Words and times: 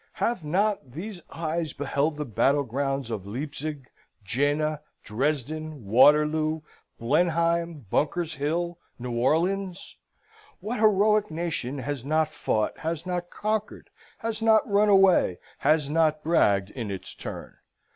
Have 0.13 0.43
not 0.43 0.93
these 0.93 1.21
eyes 1.31 1.73
beheld 1.73 2.17
the 2.17 2.25
battle 2.25 2.63
grounds 2.63 3.11
of 3.11 3.27
Leipzig, 3.27 3.85
Jena, 4.23 4.81
Dresden, 5.03 5.85
Waterloo, 5.85 6.61
Blenheim, 6.97 7.85
Bunker's 7.87 8.33
Hill, 8.33 8.79
New 8.97 9.11
Orleans? 9.11 9.97
What 10.59 10.79
heroic 10.79 11.29
nation 11.29 11.77
has 11.77 12.03
not 12.03 12.29
fought, 12.29 12.79
has 12.79 13.05
not 13.05 13.29
conquered, 13.29 13.91
has 14.17 14.41
not 14.41 14.67
run 14.67 14.89
away, 14.89 15.37
has 15.59 15.87
not 15.87 16.23
bragged 16.23 16.71
in 16.71 16.89
its 16.89 17.13
turn? 17.13 17.57